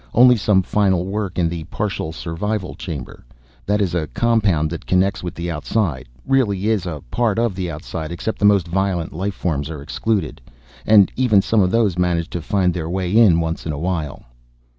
[0.15, 3.23] Only some final work in the partial survival chamber.
[3.67, 7.69] That is a compound that connects with the outside really is a part of the
[7.69, 10.41] outside except the most violent life forms are excluded.
[10.87, 14.25] And even some of those manage to find their way in once in a while."